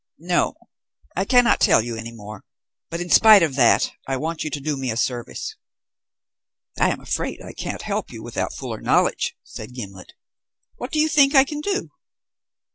No, 0.17 0.55
I 1.15 1.25
cannot 1.25 1.59
tell 1.59 1.83
you 1.83 1.95
any 1.95 2.11
more, 2.11 2.43
but 2.89 2.99
in 3.01 3.11
spite 3.11 3.43
of 3.43 3.53
that, 3.53 3.91
I 4.07 4.17
want 4.17 4.43
you 4.43 4.49
to 4.49 4.59
do 4.59 4.75
me 4.75 4.89
a 4.89 4.97
service." 4.97 5.55
"I 6.79 6.89
am 6.89 6.99
afraid 7.01 7.39
I 7.39 7.53
can't 7.53 7.83
help 7.83 8.09
you 8.11 8.23
without 8.23 8.51
fuller 8.51 8.81
knowledge," 8.81 9.35
said 9.43 9.75
Gimblet. 9.75 10.13
"What 10.77 10.91
do 10.91 10.97
you 10.99 11.07
think 11.07 11.35
I 11.35 11.43
can 11.43 11.61
do?" 11.61 11.91